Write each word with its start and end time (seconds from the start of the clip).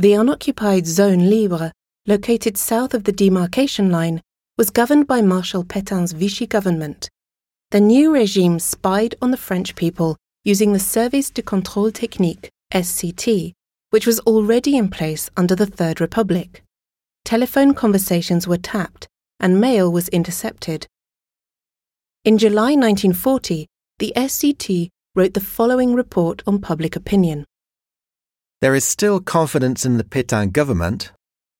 The 0.00 0.12
unoccupied 0.12 0.86
zone 0.86 1.28
libre, 1.28 1.72
located 2.06 2.56
south 2.56 2.94
of 2.94 3.02
the 3.02 3.10
demarcation 3.10 3.90
line, 3.90 4.22
was 4.56 4.70
governed 4.70 5.08
by 5.08 5.22
Marshal 5.22 5.64
Pétain's 5.64 6.12
Vichy 6.12 6.46
government. 6.46 7.10
The 7.72 7.80
new 7.80 8.14
regime 8.14 8.60
spied 8.60 9.16
on 9.20 9.32
the 9.32 9.36
French 9.36 9.74
people 9.74 10.16
using 10.44 10.72
the 10.72 10.78
Service 10.78 11.30
de 11.30 11.42
Contrôle 11.42 11.92
Technique, 11.92 12.48
SCT, 12.72 13.54
which 13.90 14.06
was 14.06 14.20
already 14.20 14.76
in 14.76 14.88
place 14.88 15.30
under 15.36 15.56
the 15.56 15.66
Third 15.66 16.00
Republic. 16.00 16.62
Telephone 17.24 17.74
conversations 17.74 18.46
were 18.46 18.56
tapped 18.56 19.08
and 19.40 19.60
mail 19.60 19.90
was 19.90 20.08
intercepted. 20.10 20.86
In 22.24 22.38
July 22.38 22.76
1940, 22.76 23.66
the 23.98 24.12
SCT 24.14 24.90
wrote 25.16 25.34
the 25.34 25.40
following 25.40 25.94
report 25.94 26.44
on 26.46 26.60
public 26.60 26.94
opinion. 26.94 27.44
There 28.60 28.74
is 28.74 28.84
still 28.84 29.20
confidence 29.20 29.86
in 29.86 29.98
the 29.98 30.04
Pétain 30.04 30.50
government, 30.50 31.12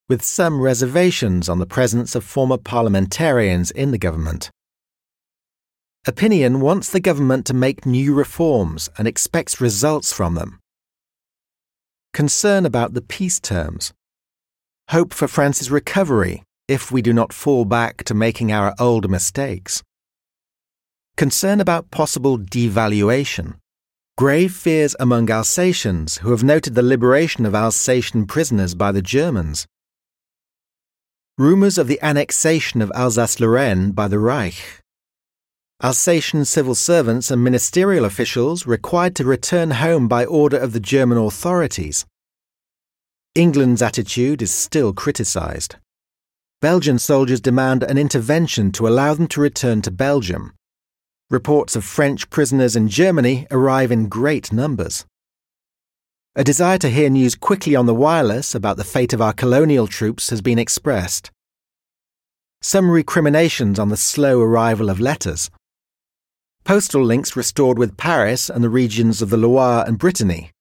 with 0.09 0.25
some 0.25 0.61
reservations 0.61 1.49
on 1.49 1.61
the 1.61 1.67
presence 1.67 2.17
of 2.17 2.25
former 2.25 2.57
parliamentarians 2.57 3.71
in 3.71 3.93
the 3.93 3.99
government. 3.99 4.51
Opinion 6.09 6.61
wants 6.61 6.91
the 6.91 6.99
government 6.99 7.47
to 7.47 7.55
make 7.55 7.87
new 7.87 8.15
reforms 8.15 8.91
and 8.99 9.07
expects 9.07 9.61
results 9.61 10.13
from 10.13 10.35
them. 10.35 10.59
Concern 12.13 12.67
about 12.67 12.95
the 12.95 13.03
peace 13.03 13.39
terms. 13.39 13.93
Hope 14.89 15.15
for 15.15 15.29
France's 15.29 15.71
recovery 15.71 16.43
if 16.67 16.91
we 16.91 17.01
do 17.01 17.13
not 17.13 17.33
fall 17.33 17.65
back 17.65 18.03
to 18.05 18.15
making 18.15 18.51
our 18.51 18.75
old 18.81 19.09
mistakes. 19.09 19.85
Concern 21.17 21.61
about 21.61 21.93
possible 21.93 22.39
devaluation. 22.39 23.55
Grave 24.19 24.53
fears 24.53 24.97
among 24.99 25.31
Alsatians 25.31 26.19
who 26.19 26.33
have 26.33 26.43
noted 26.43 26.75
the 26.75 26.83
liberation 26.83 27.47
of 27.47 27.55
Alsatian 27.55 28.27
prisoners 28.27 28.75
by 28.75 28.91
the 28.91 29.01
Germans. 29.01 29.65
Rumours 31.39 31.79
of 31.79 31.87
the 31.87 32.01
annexation 32.03 32.83
of 32.83 32.91
Alsace 32.97 33.39
Lorraine 33.39 33.93
by 33.93 34.09
the 34.09 34.19
Reich. 34.19 34.81
Alsatian 35.81 36.45
civil 36.45 36.75
servants 36.75 37.31
and 37.31 37.45
ministerial 37.45 38.05
officials 38.05 38.67
required 38.67 39.15
to 39.15 39.25
return 39.25 39.71
home 39.71 40.09
by 40.09 40.25
order 40.25 40.59
of 40.59 40.73
the 40.73 40.81
German 40.81 41.17
authorities. 41.17 42.05
England's 43.37 43.83
attitude 43.83 44.43
is 44.43 44.53
still 44.53 44.93
criticised. 44.93 45.77
Belgian 46.61 46.99
soldiers 46.99 47.41
demand 47.41 47.85
an 47.85 47.97
intervention 47.97 48.73
to 48.73 48.89
allow 48.89 49.15
them 49.15 49.29
to 49.29 49.41
return 49.41 49.81
to 49.83 49.93
Belgium. 49.93 50.58
Reports 51.31 51.77
of 51.77 51.85
French 51.85 52.31
prisoners 52.31 52.75
in 52.75 52.89
Germany 52.89 53.47
arrive 53.51 53.93
in 53.93 54.09
great 54.09 54.51
numbers. 54.51 55.05
A 56.35 56.43
desire 56.43 56.79
to 56.79 56.89
hear 56.89 57.11
news 57.11 57.35
quickly 57.35 57.77
on 57.77 57.85
the 57.85 57.95
wireless 57.95 58.55
about 58.55 58.79
the 58.79 58.85
fate 58.85 59.13
of 59.13 59.21
our 59.21 59.35
colonial 59.35 59.87
troops 59.87 60.31
has 60.31 60.41
been 60.41 60.59
expressed. 60.59 61.31
Some 62.63 62.91
recriminations 62.91 63.79
on 63.79 63.91
the 63.91 63.97
slow 63.99 64.41
arrival 64.41 64.89
of 64.89 65.01
letters. 65.01 65.51
Postal 66.65 67.05
links 67.05 67.37
restored 67.37 67.79
with 67.79 67.99
Paris 67.99 68.49
and 68.49 68.65
the 68.65 68.71
regions 68.71 69.21
of 69.21 69.29
the 69.29 69.37
Loire 69.37 69.85
and 69.87 69.99
Brittany, 69.99 70.53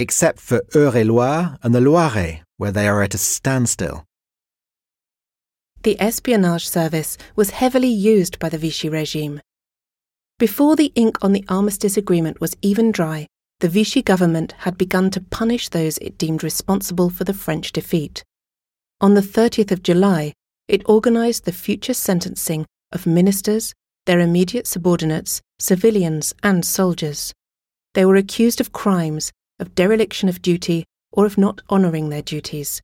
except 0.00 0.40
for 0.40 0.60
Eure-et-Loir 0.74 1.56
and 1.62 1.72
the 1.72 1.80
Loiret, 1.80 2.40
where 2.56 2.72
they 2.72 2.88
are 2.88 3.00
at 3.00 3.14
a 3.14 3.18
standstill. 3.18 4.04
The 5.84 6.00
espionage 6.00 6.68
service 6.68 7.16
was 7.36 7.50
heavily 7.50 7.86
used 7.86 8.40
by 8.40 8.48
the 8.48 8.58
Vichy 8.58 8.88
regime. 8.88 9.40
Before 10.38 10.76
the 10.76 10.92
ink 10.94 11.16
on 11.22 11.32
the 11.32 11.46
armistice 11.48 11.96
agreement 11.96 12.42
was 12.42 12.58
even 12.60 12.92
dry, 12.92 13.26
the 13.60 13.70
Vichy 13.70 14.02
government 14.02 14.52
had 14.58 14.76
begun 14.76 15.10
to 15.12 15.20
punish 15.22 15.70
those 15.70 15.96
it 15.98 16.18
deemed 16.18 16.44
responsible 16.44 17.08
for 17.08 17.24
the 17.24 17.32
French 17.32 17.72
defeat. 17.72 18.22
On 19.00 19.14
the 19.14 19.22
30th 19.22 19.70
of 19.70 19.82
July, 19.82 20.34
it 20.68 20.84
organised 20.84 21.46
the 21.46 21.52
future 21.52 21.94
sentencing 21.94 22.66
of 22.92 23.06
ministers, 23.06 23.72
their 24.04 24.20
immediate 24.20 24.66
subordinates, 24.66 25.40
civilians, 25.58 26.34
and 26.42 26.66
soldiers. 26.66 27.32
They 27.94 28.04
were 28.04 28.16
accused 28.16 28.60
of 28.60 28.72
crimes, 28.72 29.32
of 29.58 29.74
dereliction 29.74 30.28
of 30.28 30.42
duty, 30.42 30.84
or 31.12 31.24
of 31.24 31.38
not 31.38 31.62
honouring 31.70 32.10
their 32.10 32.20
duties. 32.20 32.82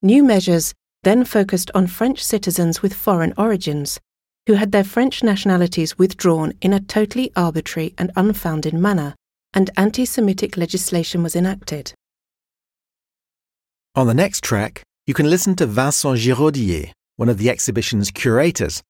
New 0.00 0.22
measures 0.22 0.74
then 1.02 1.24
focused 1.24 1.72
on 1.74 1.88
French 1.88 2.22
citizens 2.22 2.82
with 2.82 2.94
foreign 2.94 3.34
origins, 3.36 3.98
who 4.46 4.54
had 4.54 4.72
their 4.72 4.84
French 4.84 5.22
nationalities 5.22 5.98
withdrawn 5.98 6.52
in 6.60 6.72
a 6.72 6.80
totally 6.80 7.30
arbitrary 7.36 7.94
and 7.98 8.10
unfounded 8.16 8.74
manner, 8.74 9.14
and 9.54 9.70
anti 9.76 10.04
Semitic 10.04 10.56
legislation 10.56 11.22
was 11.22 11.36
enacted. 11.36 11.94
On 13.94 14.06
the 14.06 14.14
next 14.14 14.42
track, 14.42 14.82
you 15.06 15.14
can 15.14 15.28
listen 15.28 15.54
to 15.56 15.66
Vincent 15.66 16.18
Giraudier, 16.18 16.92
one 17.16 17.28
of 17.28 17.38
the 17.38 17.50
exhibition's 17.50 18.10
curators, 18.10 18.82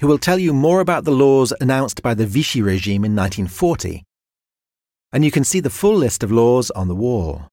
who 0.00 0.06
will 0.06 0.18
tell 0.18 0.38
you 0.38 0.52
more 0.52 0.80
about 0.80 1.04
the 1.04 1.10
laws 1.10 1.52
announced 1.60 2.02
by 2.02 2.14
the 2.14 2.26
Vichy 2.26 2.62
regime 2.62 3.04
in 3.04 3.14
1940. 3.14 4.02
And 5.12 5.24
you 5.24 5.30
can 5.30 5.44
see 5.44 5.60
the 5.60 5.70
full 5.70 5.96
list 5.96 6.22
of 6.22 6.32
laws 6.32 6.70
on 6.70 6.88
the 6.88 6.94
wall. 6.94 7.48